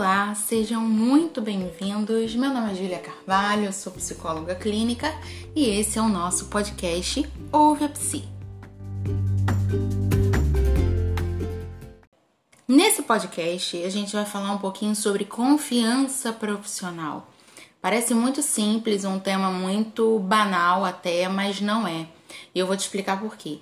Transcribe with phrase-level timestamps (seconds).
[0.00, 2.34] Olá, sejam muito bem-vindos.
[2.34, 5.14] Meu nome é Julia Carvalho, eu sou psicóloga clínica
[5.54, 8.24] e esse é o nosso podcast Ouve a Psi.
[12.66, 17.30] Nesse podcast, a gente vai falar um pouquinho sobre confiança profissional.
[17.78, 22.06] Parece muito simples, um tema muito banal até, mas não é.
[22.54, 23.58] E eu vou te explicar por quê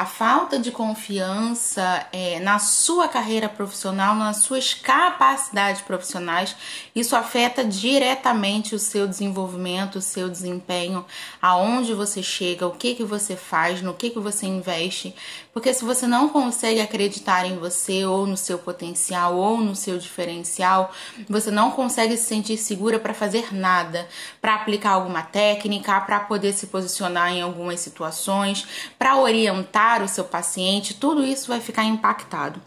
[0.00, 6.56] a falta de confiança é, na sua carreira profissional, nas suas capacidades profissionais,
[6.96, 11.04] isso afeta diretamente o seu desenvolvimento, o seu desempenho,
[11.42, 15.14] aonde você chega, o que que você faz, no que que você investe,
[15.52, 19.98] porque se você não consegue acreditar em você ou no seu potencial ou no seu
[19.98, 20.92] diferencial,
[21.28, 24.08] você não consegue se sentir segura para fazer nada,
[24.40, 28.66] para aplicar alguma técnica, para poder se posicionar em algumas situações,
[28.98, 32.60] para orientar o seu paciente, tudo isso vai ficar impactado.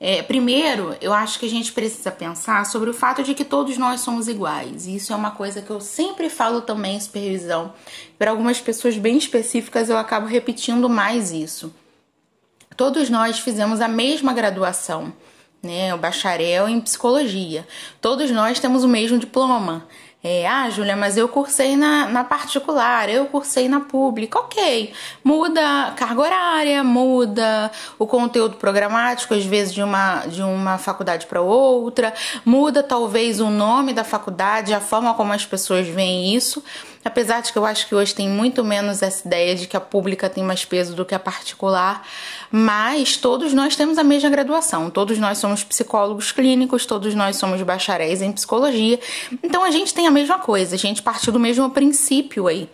[0.00, 3.76] É, primeiro, eu acho que a gente precisa pensar sobre o fato de que todos
[3.76, 4.86] nós somos iguais.
[4.86, 7.72] Isso é uma coisa que eu sempre falo também em supervisão.
[8.16, 11.74] Para algumas pessoas bem específicas, eu acabo repetindo mais isso.
[12.76, 15.12] Todos nós fizemos a mesma graduação,
[15.60, 15.92] né?
[15.92, 17.66] O bacharel em psicologia.
[18.00, 19.88] Todos nós temos o mesmo diploma.
[20.20, 24.40] É, ah, Júlia, mas eu cursei na, na particular, eu cursei na pública.
[24.40, 31.26] Ok, muda carga horária, muda o conteúdo programático, às vezes de uma, de uma faculdade
[31.26, 32.12] para outra,
[32.44, 36.64] muda talvez o nome da faculdade, a forma como as pessoas veem isso.
[37.04, 39.80] Apesar de que eu acho que hoje tem muito menos essa ideia de que a
[39.80, 42.06] pública tem mais peso do que a particular,
[42.50, 47.62] mas todos nós temos a mesma graduação, todos nós somos psicólogos clínicos, todos nós somos
[47.62, 48.98] bacharéis em psicologia,
[49.42, 52.68] então a gente tem a mesma coisa, a gente partiu do mesmo princípio aí.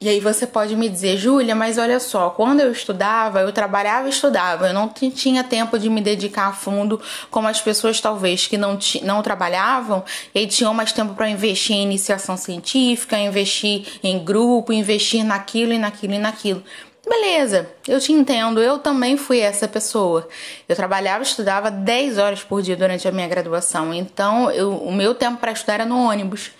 [0.00, 4.06] E aí você pode me dizer, Júlia, mas olha só, quando eu estudava, eu trabalhava
[4.06, 8.46] e estudava, eu não tinha tempo de me dedicar a fundo como as pessoas talvez
[8.46, 14.22] que não, não trabalhavam e tinham mais tempo para investir em iniciação científica, investir em
[14.22, 16.62] grupo, investir naquilo e naquilo e naquilo.
[17.08, 20.26] Beleza, eu te entendo, eu também fui essa pessoa.
[20.68, 24.92] Eu trabalhava e estudava 10 horas por dia durante a minha graduação, então eu, o
[24.92, 26.50] meu tempo para estudar era no ônibus.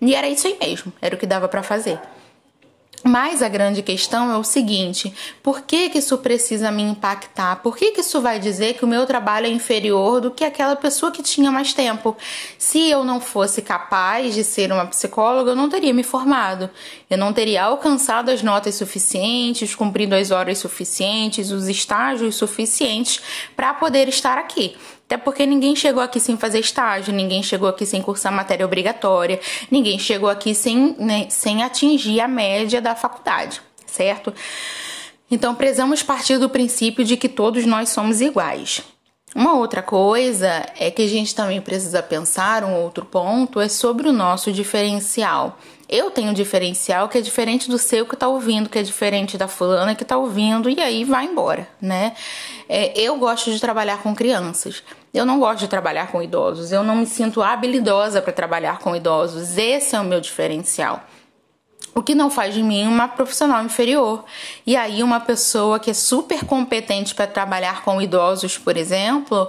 [0.00, 1.98] E era isso aí mesmo, era o que dava para fazer.
[3.06, 7.56] Mas a grande questão é o seguinte: por que, que isso precisa me impactar?
[7.56, 10.74] Por que, que isso vai dizer que o meu trabalho é inferior do que aquela
[10.74, 12.16] pessoa que tinha mais tempo?
[12.58, 16.70] Se eu não fosse capaz de ser uma psicóloga, eu não teria me formado,
[17.10, 23.20] eu não teria alcançado as notas suficientes, cumprido as horas suficientes, os estágios suficientes
[23.54, 24.78] para poder estar aqui.
[25.06, 29.38] Até porque ninguém chegou aqui sem fazer estágio, ninguém chegou aqui sem cursar matéria obrigatória,
[29.70, 34.32] ninguém chegou aqui sem, né, sem atingir a média da faculdade, certo?
[35.30, 38.82] Então, precisamos partir do princípio de que todos nós somos iguais.
[39.34, 44.08] Uma outra coisa é que a gente também precisa pensar, um outro ponto, é sobre
[44.08, 45.58] o nosso diferencial.
[45.88, 49.36] Eu tenho um diferencial que é diferente do seu que tá ouvindo, que é diferente
[49.36, 52.14] da fulana que tá ouvindo, e aí vai embora, né?
[52.68, 54.82] É, eu gosto de trabalhar com crianças.
[55.12, 56.72] Eu não gosto de trabalhar com idosos.
[56.72, 59.58] Eu não me sinto habilidosa para trabalhar com idosos.
[59.58, 61.04] Esse é o meu diferencial.
[61.94, 64.24] O que não faz de mim uma profissional inferior.
[64.66, 69.48] E aí, uma pessoa que é super competente para trabalhar com idosos, por exemplo,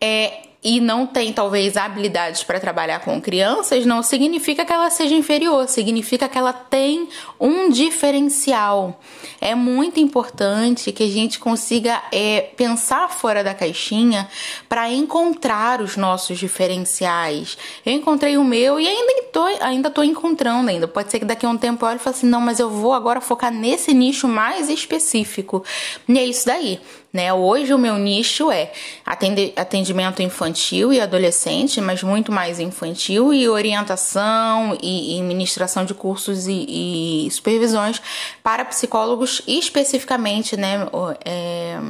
[0.00, 5.14] é, e não tem talvez habilidades para trabalhar com crianças, não significa que ela seja
[5.14, 9.00] inferior, significa que ela tem um diferencial.
[9.40, 14.28] É muito importante que a gente consiga é, pensar fora da caixinha
[14.68, 17.56] para encontrar os nossos diferenciais.
[17.84, 20.88] Eu encontrei o meu e ainda estou ainda tô encontrando ainda.
[20.88, 22.68] Pode ser que daqui a um tempo eu olhe e fale assim, não, mas eu
[22.68, 25.62] vou agora focar nesse nicho mais específico.
[26.08, 26.80] E é isso daí.
[27.16, 27.32] Né?
[27.32, 28.70] Hoje o meu nicho é
[29.56, 36.46] atendimento infantil e adolescente, mas muito mais infantil e orientação e, e ministração de cursos
[36.46, 38.02] e, e supervisões
[38.42, 40.86] para psicólogos especificamente, né?
[41.24, 41.80] É,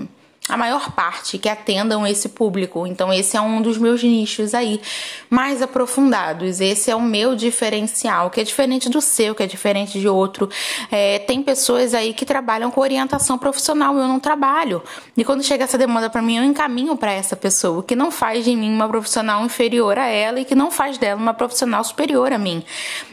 [0.48, 2.86] a maior parte que atendam esse público.
[2.86, 4.80] Então, esse é um dos meus nichos aí
[5.28, 6.60] mais aprofundados.
[6.60, 10.48] Esse é o meu diferencial, que é diferente do seu, que é diferente de outro.
[10.90, 14.82] É, tem pessoas aí que trabalham com orientação profissional, eu não trabalho.
[15.16, 18.44] E quando chega essa demanda para mim, eu encaminho para essa pessoa, que não faz
[18.44, 22.32] de mim uma profissional inferior a ela e que não faz dela uma profissional superior
[22.32, 22.62] a mim.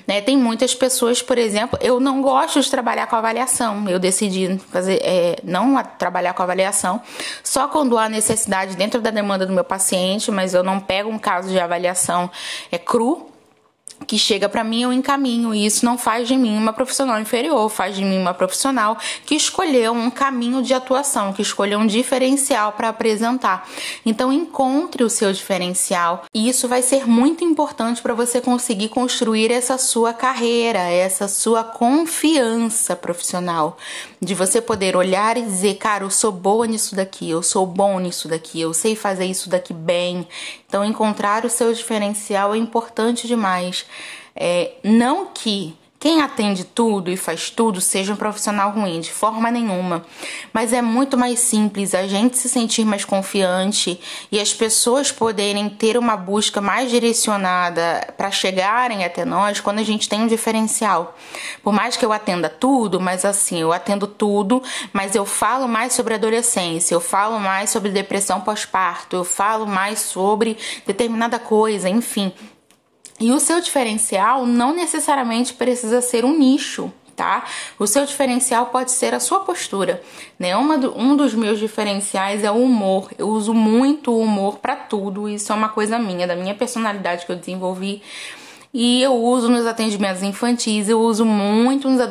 [0.08, 0.22] Né?
[0.22, 3.90] Tem muitas pessoas, por exemplo, eu não gosto de trabalhar com avaliação.
[3.90, 7.02] Eu decidi fazer, é, não trabalhar com avaliação
[7.44, 11.20] só quando há necessidade dentro da demanda do meu paciente, mas eu não pego um
[11.20, 12.30] caso de avaliação
[12.72, 13.33] é cru
[14.06, 17.70] que chega para mim eu encaminho e isso não faz de mim uma profissional inferior,
[17.70, 22.74] faz de mim uma profissional que escolheu um caminho de atuação, que escolheu um diferencial
[22.74, 23.68] para apresentar.
[24.06, 29.52] Então encontre o seu diferencial e isso vai ser muito importante para você conseguir construir
[29.52, 33.78] essa sua carreira, essa sua confiança profissional,
[34.22, 38.00] de você poder olhar e dizer, cara, eu sou boa nisso daqui, eu sou bom
[38.00, 40.28] nisso daqui, eu sei fazer isso daqui bem.
[40.68, 43.86] Então encontrar o seu diferencial é importante demais.
[44.36, 49.50] É, não que quem atende tudo e faz tudo seja um profissional ruim, de forma
[49.50, 50.06] nenhuma.
[50.52, 53.98] Mas é muito mais simples a gente se sentir mais confiante
[54.30, 59.84] e as pessoas poderem ter uma busca mais direcionada para chegarem até nós quando a
[59.84, 61.18] gente tem um diferencial.
[61.64, 65.94] Por mais que eu atenda tudo, mas assim, eu atendo tudo, mas eu falo mais
[65.94, 72.34] sobre adolescência, eu falo mais sobre depressão pós-parto, eu falo mais sobre determinada coisa, enfim.
[73.20, 77.46] E o seu diferencial não necessariamente precisa ser um nicho, tá?
[77.78, 80.02] O seu diferencial pode ser a sua postura,
[80.38, 80.56] né?
[80.58, 83.12] Uma do, um dos meus diferenciais é o humor.
[83.18, 85.30] Eu uso muito o humor para tudo.
[85.30, 88.02] Isso é uma coisa minha, da minha personalidade que eu desenvolvi
[88.76, 92.02] e eu uso nos atendimentos infantis, eu uso muito nos,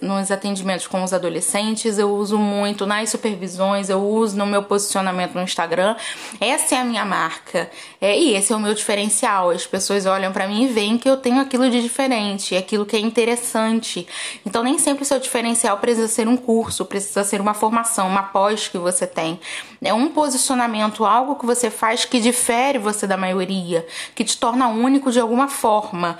[0.00, 5.34] nos atendimentos com os adolescentes, eu uso muito nas supervisões, eu uso no meu posicionamento
[5.34, 5.96] no Instagram.
[6.40, 7.68] Essa é a minha marca.
[8.00, 9.50] É, e esse é o meu diferencial.
[9.50, 12.94] As pessoas olham para mim e veem que eu tenho aquilo de diferente, aquilo que
[12.94, 14.06] é interessante.
[14.46, 18.22] Então nem sempre o seu diferencial precisa ser um curso, precisa ser uma formação, uma
[18.22, 19.40] pós que você tem.
[19.82, 23.84] É um posicionamento, algo que você faz que difere você da maioria,
[24.14, 26.11] que te torna único de alguma forma.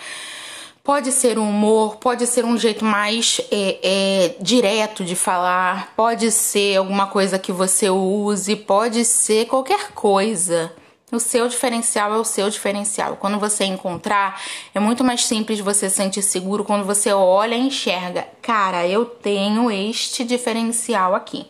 [0.84, 6.32] Pode ser um humor, pode ser um jeito mais é, é, direto de falar, pode
[6.32, 10.72] ser alguma coisa que você use, pode ser qualquer coisa.
[11.12, 13.16] O seu diferencial é o seu diferencial.
[13.16, 14.40] Quando você encontrar,
[14.74, 18.26] é muito mais simples você se sentir seguro quando você olha e enxerga.
[18.40, 21.46] Cara, eu tenho este diferencial aqui.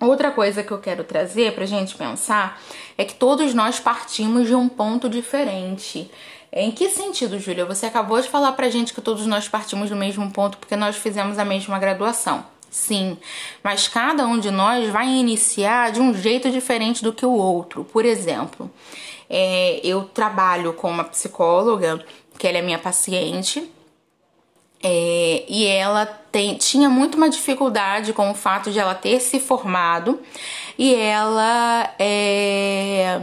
[0.00, 2.60] Outra coisa que eu quero trazer pra gente pensar
[2.98, 6.10] é que todos nós partimos de um ponto diferente.
[6.52, 7.64] Em que sentido, Júlia?
[7.64, 10.96] Você acabou de falar pra gente que todos nós partimos do mesmo ponto porque nós
[10.96, 12.44] fizemos a mesma graduação.
[12.70, 13.18] Sim,
[13.62, 17.84] mas cada um de nós vai iniciar de um jeito diferente do que o outro.
[17.84, 18.70] Por exemplo,
[19.28, 22.04] é, eu trabalho com uma psicóloga,
[22.38, 23.70] que ela é minha paciente,
[24.82, 29.38] é, e ela tem, tinha muito uma dificuldade com o fato de ela ter se
[29.38, 30.20] formado
[30.78, 33.22] e ela, é,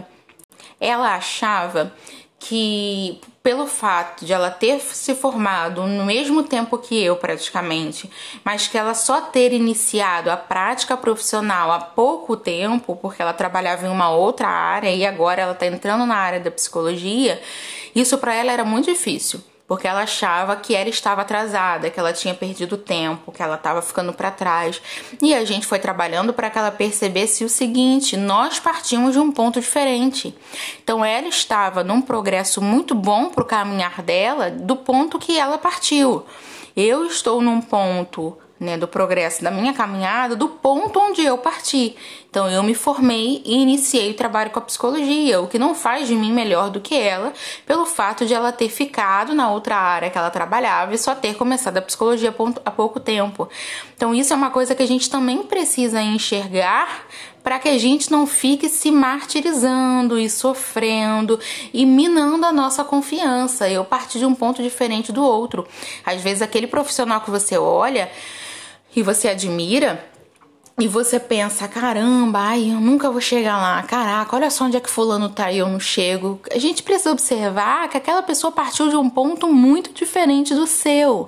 [0.79, 1.93] ela achava
[2.39, 8.09] que pelo fato de ela ter se formado no mesmo tempo que eu praticamente,
[8.43, 13.85] mas que ela só ter iniciado a prática profissional há pouco tempo, porque ela trabalhava
[13.85, 17.41] em uma outra área e agora ela está entrando na área da psicologia,
[17.93, 22.11] isso para ela era muito difícil porque ela achava que ela estava atrasada, que ela
[22.11, 24.81] tinha perdido tempo, que ela estava ficando para trás.
[25.21, 29.31] E a gente foi trabalhando para que ela percebesse o seguinte: nós partimos de um
[29.31, 30.35] ponto diferente.
[30.83, 35.59] Então ela estava num progresso muito bom para o caminhar dela, do ponto que ela
[35.59, 36.25] partiu.
[36.75, 41.95] Eu estou num ponto né, do progresso da minha caminhada do ponto onde eu parti.
[42.29, 46.07] Então eu me formei e iniciei o trabalho com a psicologia, o que não faz
[46.07, 47.33] de mim melhor do que ela,
[47.65, 51.35] pelo fato de ela ter ficado na outra área que ela trabalhava e só ter
[51.35, 52.35] começado a psicologia
[52.65, 53.47] há pouco tempo.
[53.95, 57.07] Então isso é uma coisa que a gente também precisa enxergar
[57.41, 61.39] para que a gente não fique se martirizando e sofrendo
[61.73, 63.69] e minando a nossa confiança.
[63.69, 65.65] Eu parti de um ponto diferente do outro.
[66.05, 68.11] Às vezes aquele profissional que você olha
[68.95, 70.03] e você admira,
[70.79, 73.83] e você pensa, caramba, ai, eu nunca vou chegar lá.
[73.83, 76.39] Caraca, olha só onde é que fulano tá e eu não chego.
[76.49, 81.27] A gente precisa observar que aquela pessoa partiu de um ponto muito diferente do seu.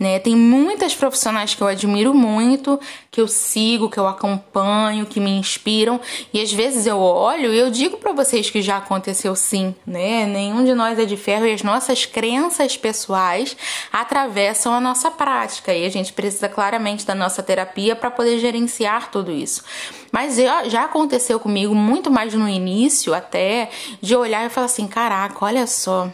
[0.00, 0.18] Né?
[0.18, 2.80] Tem muitas profissionais que eu admiro muito,
[3.10, 6.00] que eu sigo, que eu acompanho, que me inspiram,
[6.32, 10.24] e às vezes eu olho e eu digo para vocês que já aconteceu sim, né?
[10.24, 13.54] Nenhum de nós é de ferro e as nossas crenças pessoais
[13.92, 19.10] atravessam a nossa prática e a gente precisa claramente da nossa terapia para poder gerenciar
[19.10, 19.62] tudo isso.
[20.10, 20.36] Mas
[20.68, 25.66] já aconteceu comigo muito mais no início até de olhar e falar assim, caraca, olha
[25.66, 26.10] só,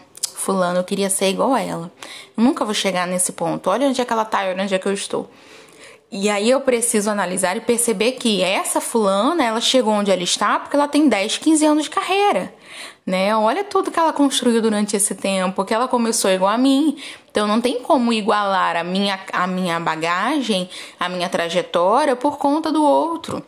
[0.47, 1.91] fulano, eu queria ser igual a ela.
[2.37, 3.69] Eu nunca vou chegar nesse ponto.
[3.69, 5.29] Olha onde é que ela tá, olha onde é que eu estou.
[6.11, 10.61] E aí eu preciso analisar e perceber que essa fulana, ela chegou onde ela está
[10.61, 12.55] porque ela tem 10, 15 anos de carreira,
[13.05, 13.37] né?
[13.37, 16.97] Olha tudo que ela construiu durante esse tempo, que ela começou igual a mim.
[17.29, 22.71] Então não tem como igualar a minha, a minha bagagem, a minha trajetória por conta
[22.71, 23.43] do outro.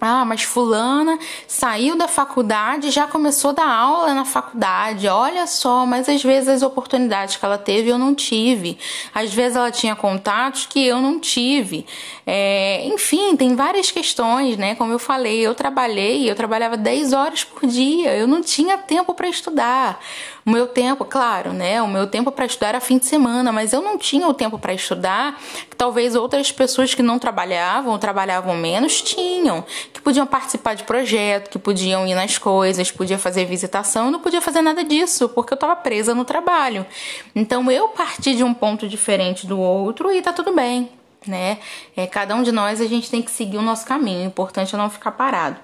[0.00, 5.08] Ah, mas fulana saiu da faculdade, já começou a dar aula na faculdade.
[5.08, 8.78] Olha só, mas às vezes as oportunidades que ela teve eu não tive.
[9.14, 11.86] Às vezes ela tinha contatos que eu não tive.
[12.26, 14.74] É, enfim, tem várias questões, né?
[14.74, 19.14] Como eu falei, eu trabalhei, eu trabalhava 10 horas por dia, eu não tinha tempo
[19.14, 19.98] para estudar.
[20.44, 21.80] O meu tempo, claro, né?
[21.82, 24.58] O meu tempo para estudar era fim de semana, mas eu não tinha o tempo
[24.58, 25.40] para estudar.
[25.68, 29.64] Que talvez outras pessoas que não trabalhavam ou trabalhavam menos tinham
[29.96, 34.20] que podiam participar de projeto, que podiam ir nas coisas, podia fazer visitação, eu não
[34.20, 36.84] podia fazer nada disso, porque eu estava presa no trabalho.
[37.34, 40.90] Então eu parti de um ponto diferente do outro e tá tudo bem,
[41.26, 41.58] né?
[41.96, 44.74] É, cada um de nós a gente tem que seguir o nosso caminho, o importante
[44.74, 45.56] é não ficar parado.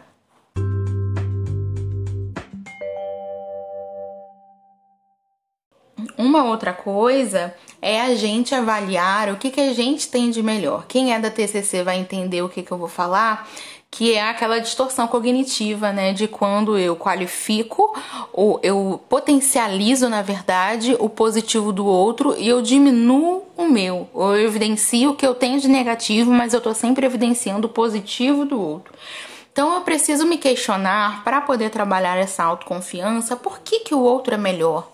[6.16, 10.86] Uma outra coisa é a gente avaliar o que, que a gente tem de melhor.
[10.86, 13.46] Quem é da TCC vai entender o que, que eu vou falar
[13.94, 17.94] que é aquela distorção cognitiva, né, de quando eu qualifico
[18.32, 24.34] ou eu potencializo, na verdade, o positivo do outro e eu diminuo o meu, ou
[24.34, 28.46] eu evidencio o que eu tenho de negativo, mas eu estou sempre evidenciando o positivo
[28.46, 28.94] do outro.
[29.52, 34.32] Então eu preciso me questionar para poder trabalhar essa autoconfiança, por que, que o outro
[34.32, 34.91] é melhor?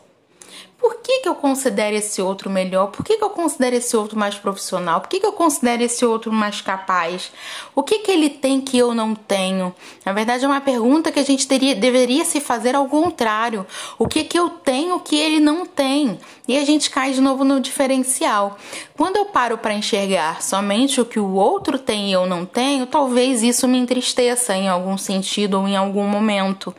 [0.80, 2.86] Por que, que eu considero esse outro melhor?
[2.88, 5.00] Por que, que eu considero esse outro mais profissional?
[5.00, 7.32] Por que, que eu considero esse outro mais capaz?
[7.74, 9.74] O que, que ele tem que eu não tenho?
[10.04, 13.66] Na verdade, é uma pergunta que a gente teria, deveria se fazer ao contrário.
[13.98, 16.16] O que, que eu tenho que ele não tem?
[16.46, 18.56] E a gente cai de novo no diferencial.
[18.96, 22.86] Quando eu paro para enxergar somente o que o outro tem e eu não tenho,
[22.86, 26.72] talvez isso me entristeça em algum sentido ou em algum momento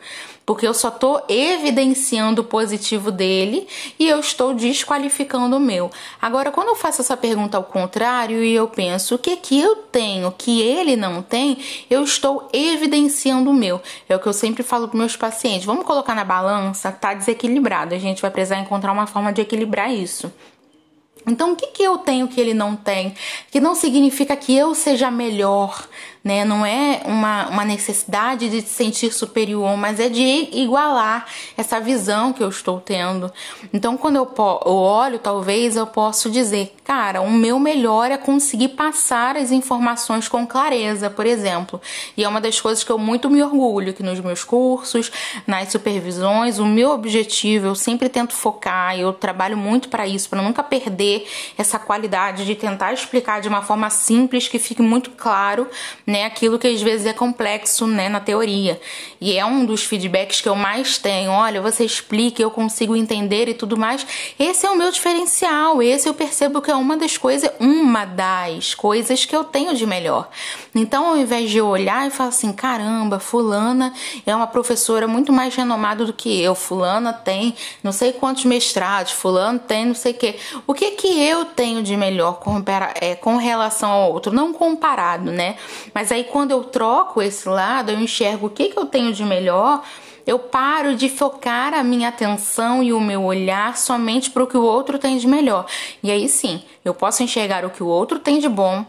[0.50, 5.92] porque eu só estou evidenciando o positivo dele e eu estou desqualificando o meu.
[6.20, 9.76] Agora, quando eu faço essa pergunta ao contrário e eu penso o que que eu
[9.76, 13.80] tenho que ele não tem, eu estou evidenciando o meu.
[14.08, 15.64] É o que eu sempre falo para meus pacientes.
[15.64, 17.94] Vamos colocar na balança, tá desequilibrado.
[17.94, 20.32] A gente vai precisar encontrar uma forma de equilibrar isso.
[21.26, 23.14] Então, o que, que eu tenho que ele não tem?
[23.50, 25.86] Que não significa que eu seja melhor,
[26.22, 26.44] né?
[26.44, 32.32] Não é uma, uma necessidade de se sentir superior, mas é de igualar essa visão
[32.32, 33.32] que eu estou tendo.
[33.72, 34.30] Então, quando eu,
[34.66, 40.28] eu olho, talvez eu possa dizer, cara, o meu melhor é conseguir passar as informações
[40.28, 41.80] com clareza, por exemplo.
[42.16, 45.10] E é uma das coisas que eu muito me orgulho, que nos meus cursos,
[45.46, 50.42] nas supervisões, o meu objetivo, eu sempre tento focar, eu trabalho muito para isso, para
[50.42, 55.66] nunca perder essa qualidade de tentar explicar de uma forma simples que fique muito claro
[56.10, 58.80] né, aquilo que às vezes é complexo, né, na teoria.
[59.20, 61.30] E é um dos feedbacks que eu mais tenho.
[61.30, 64.06] Olha, você explica, eu consigo entender e tudo mais.
[64.38, 65.82] Esse é o meu diferencial.
[65.82, 69.86] Esse eu percebo que é uma das coisas, uma das coisas que eu tenho de
[69.86, 70.28] melhor.
[70.74, 73.92] Então, ao invés de olhar e falar assim, caramba, fulana
[74.26, 76.54] é uma professora muito mais renomada do que eu.
[76.54, 80.36] Fulana tem não sei quantos mestrados, fulano tem não sei o que.
[80.66, 82.62] O que que eu tenho de melhor com,
[83.00, 84.32] é, com relação ao outro?
[84.32, 85.56] Não comparado, né?
[85.92, 89.12] Mas mas aí quando eu troco esse lado, eu enxergo o que, que eu tenho
[89.12, 89.84] de melhor,
[90.26, 94.56] eu paro de focar a minha atenção e o meu olhar somente para o que
[94.56, 95.66] o outro tem de melhor.
[96.02, 98.82] E aí sim, eu posso enxergar o que o outro tem de bom,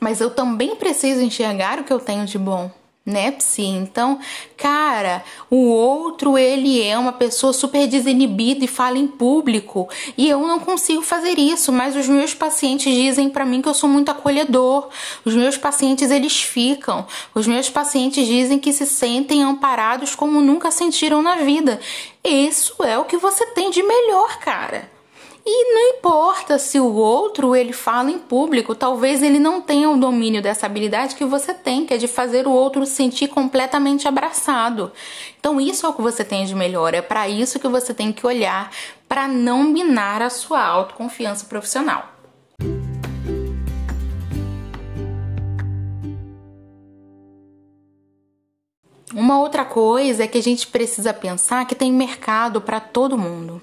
[0.00, 2.68] mas eu também preciso enxergar o que eu tenho de bom
[3.06, 3.62] né, Psi?
[3.62, 4.18] Então,
[4.56, 10.40] cara, o outro ele é uma pessoa super desinibida e fala em público e eu
[10.40, 14.10] não consigo fazer isso, mas os meus pacientes dizem para mim que eu sou muito
[14.10, 14.88] acolhedor.
[15.24, 17.06] Os meus pacientes eles ficam.
[17.34, 21.80] Os meus pacientes dizem que se sentem amparados como nunca sentiram na vida.
[22.24, 24.93] Isso é o que você tem de melhor, cara.
[25.46, 29.98] E não importa se o outro ele fala em público, talvez ele não tenha o
[29.98, 34.08] domínio dessa habilidade que você tem, que é de fazer o outro se sentir completamente
[34.08, 34.90] abraçado.
[35.38, 38.10] Então isso é o que você tem de melhor, é para isso que você tem
[38.10, 38.70] que olhar
[39.06, 42.08] para não minar a sua autoconfiança profissional.
[49.12, 53.60] Uma outra coisa é que a gente precisa pensar que tem mercado para todo mundo.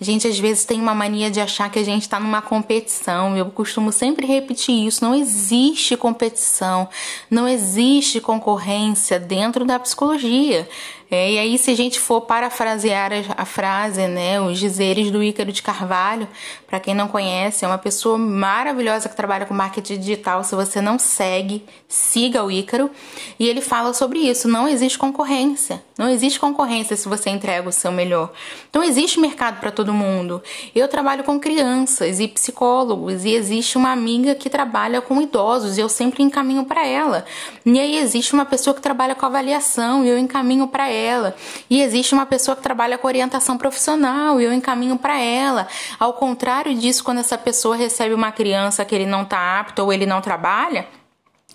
[0.00, 3.36] A gente às vezes tem uma mania de achar que a gente está numa competição.
[3.36, 5.04] Eu costumo sempre repetir isso.
[5.04, 6.88] Não existe competição,
[7.30, 10.68] não existe concorrência dentro da psicologia.
[11.10, 15.22] É, e aí, se a gente for parafrasear a, a frase, né, os dizeres do
[15.22, 16.26] Ícaro de Carvalho,
[16.74, 20.42] para quem não conhece, é uma pessoa maravilhosa que trabalha com marketing digital.
[20.42, 22.90] Se você não segue, siga o Ícaro.
[23.38, 24.48] E ele fala sobre isso.
[24.48, 25.80] Não existe concorrência.
[25.96, 28.32] Não existe concorrência se você entrega o seu melhor.
[28.68, 30.42] Então existe mercado para todo mundo.
[30.74, 35.80] Eu trabalho com crianças e psicólogos e existe uma amiga que trabalha com idosos e
[35.80, 37.24] eu sempre encaminho para ela.
[37.64, 41.36] E aí existe uma pessoa que trabalha com avaliação e eu encaminho para ela.
[41.70, 45.68] E existe uma pessoa que trabalha com orientação profissional e eu encaminho para ela.
[46.00, 49.92] Ao contrário disso, quando essa pessoa recebe uma criança que ele não está apto ou
[49.92, 50.86] ele não trabalha,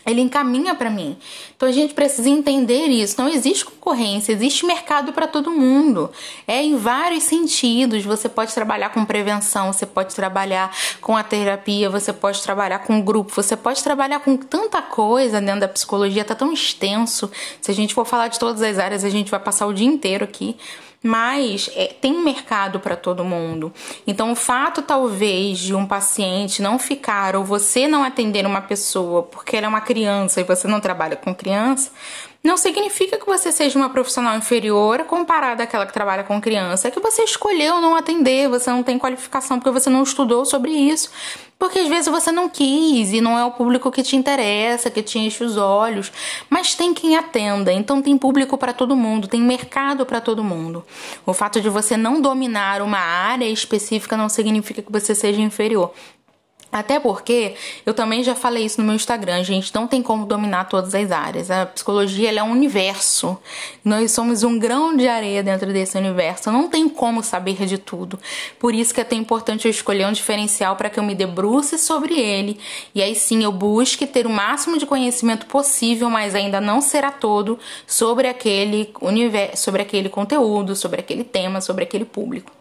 [0.06, 1.18] ele encaminha para mim.
[1.56, 3.22] Então a gente precisa entender isso.
[3.22, 6.10] Não existe concorrência, existe mercado para todo mundo.
[6.48, 8.04] É em vários sentidos.
[8.06, 13.01] Você pode trabalhar com prevenção, você pode trabalhar com a terapia, você pode trabalhar com
[13.01, 17.30] grupo, você pode trabalhar com tanta coisa dentro da psicologia, tá tão extenso.
[17.62, 19.88] Se a gente for falar de todas as áreas, a gente vai passar o dia
[19.88, 20.58] inteiro aqui
[21.01, 23.74] mas é, tem mercado para todo mundo.
[24.06, 29.24] Então, o fato talvez de um paciente não ficar ou você não atender uma pessoa
[29.24, 31.91] porque ela é uma criança e você não trabalha com criança,
[32.41, 36.88] não significa que você seja uma profissional inferior comparada àquela que trabalha com criança.
[36.88, 40.72] É que você escolheu não atender, você não tem qualificação porque você não estudou sobre
[40.72, 41.12] isso.
[41.60, 45.03] Porque às vezes você não quis e não é o público que te interessa, que
[45.03, 46.10] te enche os olhos.
[46.50, 50.86] Mas tem quem atenda, então tem público para todo mundo, tem mercado para todo mundo.
[51.25, 55.91] O fato de você não dominar uma área específica não significa que você seja inferior.
[56.71, 60.65] Até porque eu também já falei isso no meu Instagram, gente, não tem como dominar
[60.65, 61.49] todas as áreas.
[61.49, 63.38] A psicologia é um universo.
[63.83, 66.51] Nós somos um grão de areia dentro desse universo.
[66.51, 68.19] Não tem como saber de tudo.
[68.59, 71.77] Por isso que é tão importante eu escolher um diferencial para que eu me debruce
[71.77, 72.59] sobre ele
[72.93, 77.11] e aí sim eu busque ter o máximo de conhecimento possível, mas ainda não será
[77.11, 77.57] todo
[77.88, 82.59] sobre aquele universo, sobre aquele conteúdo, sobre aquele tema, sobre aquele público.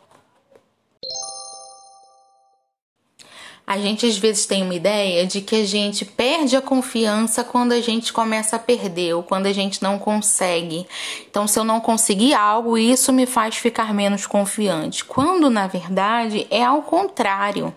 [3.69, 7.73] A gente às vezes tem uma ideia de que a gente perde a confiança quando
[7.73, 10.87] a gente começa a perder ou quando a gente não consegue.
[11.31, 15.05] Então, se eu não conseguir algo, isso me faz ficar menos confiante.
[15.05, 17.75] Quando na verdade é ao contrário.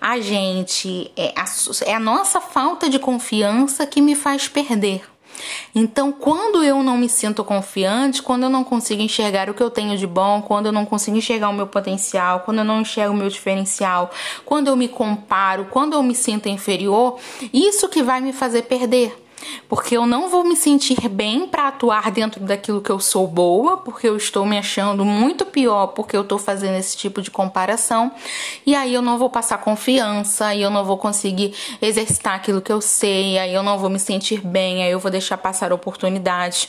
[0.00, 1.44] A gente é a,
[1.84, 5.02] é a nossa falta de confiança que me faz perder.
[5.74, 9.70] Então, quando eu não me sinto confiante, quando eu não consigo enxergar o que eu
[9.70, 13.14] tenho de bom, quando eu não consigo enxergar o meu potencial, quando eu não enxergo
[13.14, 14.10] o meu diferencial,
[14.44, 17.18] quando eu me comparo, quando eu me sinto inferior,
[17.52, 19.16] isso que vai me fazer perder
[19.68, 23.76] porque eu não vou me sentir bem para atuar dentro daquilo que eu sou boa,
[23.76, 28.12] porque eu estou me achando muito pior porque eu estou fazendo esse tipo de comparação,
[28.64, 32.72] e aí eu não vou passar confiança, aí eu não vou conseguir exercitar aquilo que
[32.72, 36.68] eu sei, aí eu não vou me sentir bem, aí eu vou deixar passar oportunidades.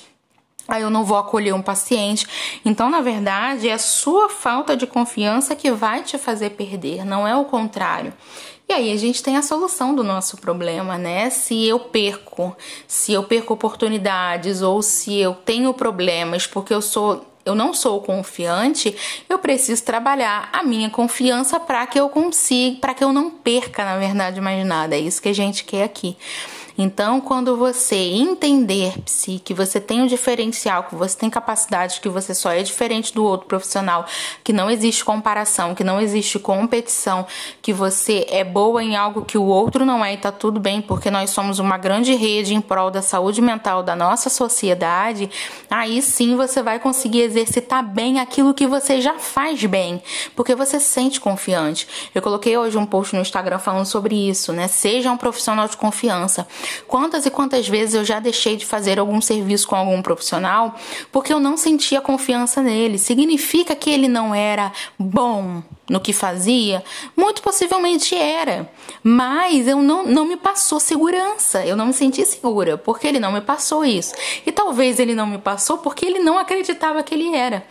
[0.68, 2.26] Aí eu não vou acolher um paciente.
[2.64, 7.28] Então, na verdade, é a sua falta de confiança que vai te fazer perder, não
[7.28, 8.14] é o contrário.
[8.72, 11.30] E aí a gente tem a solução do nosso problema, né?
[11.30, 12.56] Se eu perco,
[12.88, 18.00] se eu perco oportunidades ou se eu tenho problemas porque eu sou eu não sou
[18.00, 18.96] confiante,
[19.28, 23.84] eu preciso trabalhar a minha confiança para que eu consiga, para que eu não perca,
[23.84, 24.96] na verdade, mais nada.
[24.96, 26.16] É isso que a gente quer aqui.
[26.84, 32.10] Então, quando você entender, psi, que você tem um diferencial, que você tem capacidade, que
[32.10, 34.04] você só é diferente do outro profissional,
[34.44, 37.28] que não existe comparação, que não existe competição,
[37.62, 40.82] que você é boa em algo que o outro não é e tá tudo bem,
[40.82, 45.30] porque nós somos uma grande rede em prol da saúde mental da nossa sociedade,
[45.70, 50.02] aí sim você vai conseguir exercitar bem aquilo que você já faz bem,
[50.36, 51.88] porque você se sente confiante.
[52.16, 54.68] Eu coloquei hoje um post no Instagram falando sobre isso, né?
[54.68, 56.48] Seja um profissional de confiança.
[56.88, 60.76] Quantas e quantas vezes eu já deixei de fazer algum serviço com algum profissional
[61.12, 62.98] porque eu não sentia confiança nele?
[62.98, 66.84] Significa que ele não era bom no que fazia?
[67.16, 68.72] Muito possivelmente era,
[69.04, 73.32] mas eu não, não me passou segurança, eu não me senti segura porque ele não
[73.32, 74.14] me passou isso.
[74.46, 77.66] E talvez ele não me passou porque ele não acreditava que ele era.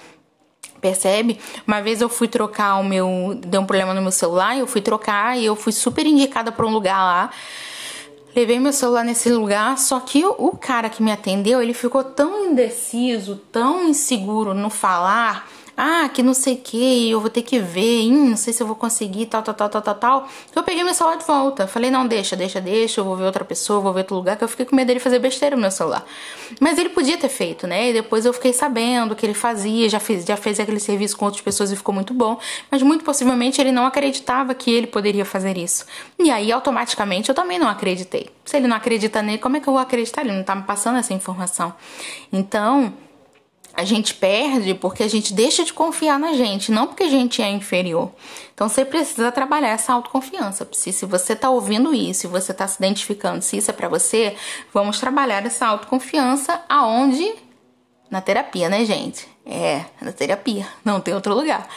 [0.80, 1.38] Percebe?
[1.66, 3.38] Uma vez eu fui trocar o meu.
[3.46, 6.66] Deu um problema no meu celular, eu fui trocar e eu fui super indicada para
[6.66, 7.30] um lugar lá.
[8.35, 12.47] Levei meu celular nesse lugar, só que o cara que me atendeu, ele ficou tão
[12.47, 15.49] indeciso, tão inseguro no falar
[15.83, 18.62] ah, que não sei o que, eu vou ter que ver, hum, não sei se
[18.62, 20.29] eu vou conseguir, tal, tal, tal, tal, tal, tal.
[20.55, 21.66] Eu peguei meu celular de volta.
[21.66, 24.45] Falei, não, deixa, deixa, deixa, eu vou ver outra pessoa, vou ver outro lugar, que
[24.45, 26.05] eu fiquei com medo dele fazer besteira no meu celular.
[26.61, 27.88] Mas ele podia ter feito, né?
[27.88, 31.25] E depois eu fiquei sabendo que ele fazia, já fez, já fez aquele serviço com
[31.25, 32.38] outras pessoas e ficou muito bom.
[32.71, 35.87] Mas muito possivelmente ele não acreditava que ele poderia fazer isso.
[36.19, 38.29] E aí, automaticamente, eu também não acreditei.
[38.45, 40.21] Se ele não acredita nele, como é que eu vou acreditar?
[40.21, 41.73] Ele não tá me passando essa informação.
[42.31, 42.93] Então
[43.74, 47.42] a gente perde porque a gente deixa de confiar na gente, não porque a gente
[47.42, 48.11] é inferior.
[48.54, 50.68] Então você precisa trabalhar essa autoconfiança.
[50.72, 53.88] Se, se você está ouvindo isso, se você está se identificando, se isso é para
[53.88, 54.37] você,
[54.72, 57.35] vamos trabalhar essa autoconfiança aonde?
[58.11, 59.28] Na terapia, né, gente?
[59.46, 61.68] É, na terapia, não tem outro lugar.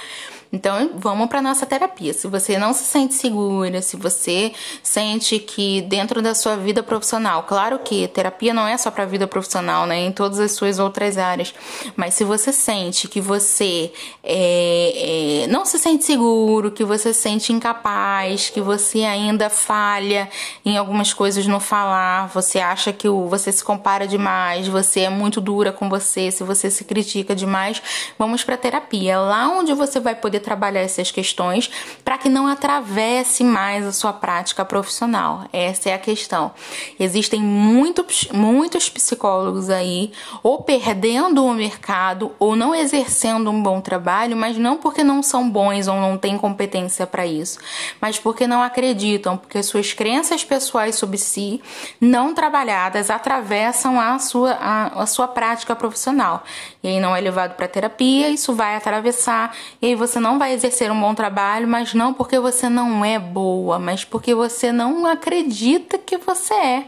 [0.54, 2.14] Então, vamos para nossa terapia.
[2.14, 7.42] Se você não se sente segura, se você sente que dentro da sua vida profissional,
[7.42, 10.02] claro que terapia não é só para vida profissional, né?
[10.02, 11.56] Em todas as suas outras áreas.
[11.96, 13.92] Mas se você sente que você
[14.24, 20.30] é, é, não se sente seguro, que você se sente incapaz, que você ainda falha
[20.64, 25.10] em algumas coisas no falar, você acha que o, você se compara demais, você é
[25.10, 27.82] muito dura com você, se você se critica demais,
[28.20, 29.20] vamos para terapia.
[29.20, 31.72] Lá onde você vai poder trabalhar essas questões
[32.06, 35.46] para que não atravesse mais a sua prática profissional.
[35.52, 36.52] Essa é a questão.
[37.00, 40.12] Existem muitos, muitos psicólogos aí
[40.44, 45.50] ou perdendo o mercado ou não exercendo um bom trabalho, mas não porque não são
[45.50, 47.60] bons ou não têm competência para isso,
[48.00, 51.62] mas porque não acreditam, porque suas crenças pessoais sobre si
[52.00, 56.44] não trabalhadas atravessam a sua, a, a sua prática profissional.
[56.84, 60.40] E aí não é levado para terapia, isso vai atravessar e aí você não não
[60.40, 64.72] vai exercer um bom trabalho, mas não porque você não é boa, mas porque você
[64.72, 66.86] não acredita que você é.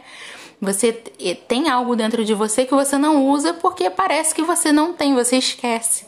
[0.60, 4.93] Você tem algo dentro de você que você não usa porque parece que você não
[4.93, 6.04] tem, você esquece.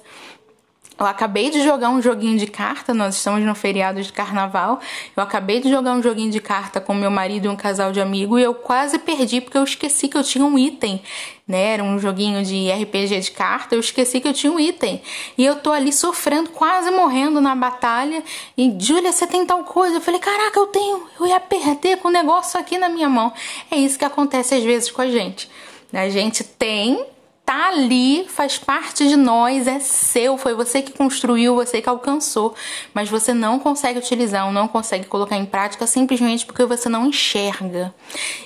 [0.99, 4.79] Eu acabei de jogar um joguinho de carta, nós estamos no feriado de carnaval.
[5.15, 8.01] Eu acabei de jogar um joguinho de carta com meu marido e um casal de
[8.01, 10.99] amigos e eu quase perdi porque eu esqueci que eu tinha um item,
[11.47, 11.73] né?
[11.73, 14.99] Era um joguinho de RPG de carta, eu esqueci que eu tinha um item.
[15.37, 18.23] E eu tô ali sofrendo, quase morrendo na batalha.
[18.57, 19.97] E Júlia, você tem tal coisa?
[19.97, 23.31] Eu falei, caraca, eu tenho, eu ia perder com o negócio aqui na minha mão.
[23.69, 25.47] É isso que acontece às vezes com a gente.
[25.93, 27.05] A gente tem
[27.47, 32.53] tá ali, faz parte de nós, é seu, foi você que construiu, você que alcançou,
[32.93, 37.05] mas você não consegue utilizar ou não consegue colocar em prática simplesmente porque você não
[37.05, 37.95] enxerga.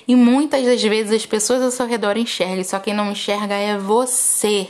[0.07, 3.75] E muitas das vezes as pessoas ao seu redor enxergam, só quem não enxerga é
[3.75, 4.69] você.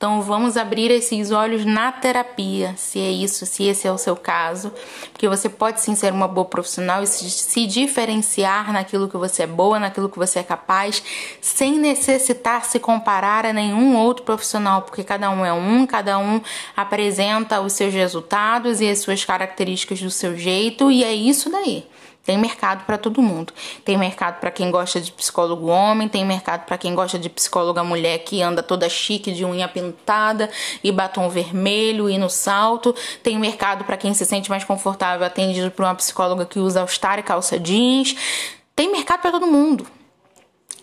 [0.00, 4.16] Então vamos abrir esses olhos na terapia, se é isso, se esse é o seu
[4.16, 4.72] caso,
[5.12, 9.46] porque você pode sim ser uma boa profissional e se, diferenciar naquilo que você é
[9.46, 11.02] boa, naquilo que você é capaz,
[11.42, 16.40] sem necessitar se comparar a nenhum outro profissional, porque cada um é um, cada um
[16.74, 21.86] apresenta os seus resultados e as suas características do seu jeito, e é isso daí.
[22.24, 23.52] Tem mercado para todo mundo.
[23.84, 27.82] Tem mercado para quem gosta de psicólogo homem, tem mercado para quem gosta de psicóloga
[27.82, 30.50] mulher que anda toda chique de unha pintada
[30.84, 32.94] e batom vermelho e no salto.
[33.22, 37.18] Tem mercado para quem se sente mais confortável atendido por uma psicóloga que usa all-star
[37.18, 38.14] e calça jeans.
[38.76, 39.86] Tem mercado para todo mundo.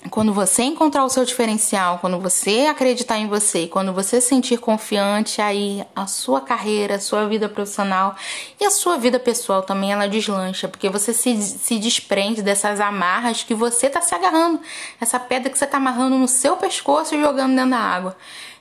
[0.09, 5.41] Quando você encontrar o seu diferencial, quando você acreditar em você, quando você sentir confiante,
[5.41, 8.15] aí a sua carreira, a sua vida profissional
[8.59, 13.43] e a sua vida pessoal também ela deslancha, porque você se, se desprende dessas amarras
[13.43, 14.59] que você está se agarrando,
[14.99, 18.17] essa pedra que você está amarrando no seu pescoço e jogando dentro da água.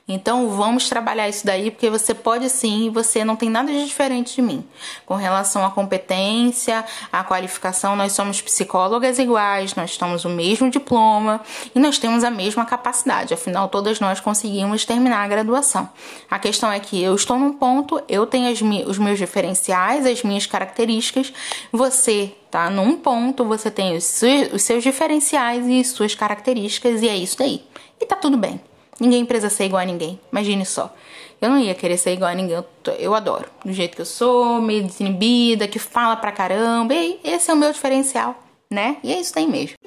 [0.09, 4.35] Então vamos trabalhar isso daí, porque você pode sim, você não tem nada de diferente
[4.35, 4.63] de mim.
[5.05, 11.41] Com relação à competência, à qualificação, nós somos psicólogas iguais, nós temos o mesmo diploma
[11.75, 13.33] e nós temos a mesma capacidade.
[13.33, 15.89] Afinal, todas nós conseguimos terminar a graduação.
[16.31, 18.49] A questão é que eu estou num ponto, eu tenho
[18.87, 21.33] os meus diferenciais, as minhas características,
[21.69, 27.37] você tá num ponto, você tem os seus diferenciais e suas características, e é isso
[27.37, 27.61] daí.
[27.99, 28.61] E tá tudo bem.
[28.99, 30.19] Ninguém precisa ser igual a ninguém.
[30.31, 30.93] Imagine só.
[31.39, 32.55] Eu não ia querer ser igual a ninguém.
[32.55, 32.65] Eu,
[32.97, 33.45] eu adoro.
[33.63, 36.93] Do jeito que eu sou, meio desinibida, que fala pra caramba.
[36.93, 38.35] E esse é o meu diferencial,
[38.69, 38.97] né?
[39.03, 39.77] E é isso aí mesmo.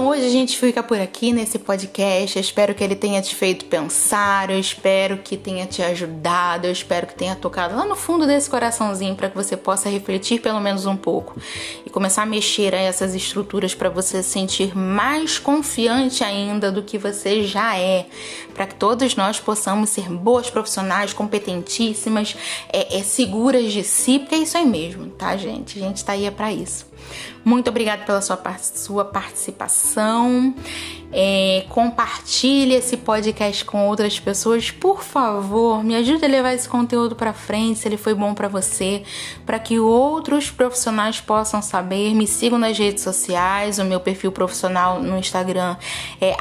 [0.00, 2.34] Então hoje a gente fica por aqui nesse podcast.
[2.34, 6.72] Eu espero que ele tenha te feito pensar, eu espero que tenha te ajudado, eu
[6.72, 10.58] espero que tenha tocado lá no fundo desse coraçãozinho para que você possa refletir pelo
[10.58, 11.38] menos um pouco
[11.84, 16.82] e começar a mexer a essas estruturas para você se sentir mais confiante ainda do
[16.82, 18.06] que você já é,
[18.54, 22.34] para que todos nós possamos ser boas profissionais, competentíssimas,
[22.72, 25.78] é, é, seguras de si, porque é isso aí mesmo, tá, gente?
[25.78, 26.89] A gente tá aí é para isso.
[27.44, 30.54] Muito obrigada pela sua, sua participação.
[31.12, 35.82] É, compartilhe esse podcast com outras pessoas, por favor.
[35.82, 39.02] Me ajude a levar esse conteúdo para frente, se ele foi bom para você,
[39.44, 42.14] para que outros profissionais possam saber.
[42.14, 43.78] Me sigam nas redes sociais.
[43.78, 45.76] O meu perfil profissional no Instagram
[46.20, 46.36] é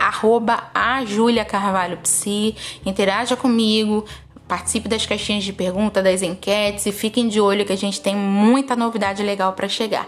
[0.73, 2.55] @ajuliacarvalhopsi.
[2.85, 4.05] Interaja comigo.
[4.47, 8.15] Participe das caixinhas de pergunta, das enquetes e fiquem de olho que a gente tem
[8.15, 10.07] muita novidade legal para chegar.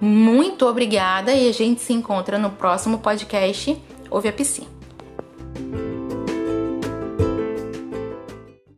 [0.00, 3.76] Muito obrigada e a gente se encontra no próximo podcast
[4.10, 4.68] Ouve a Piscina.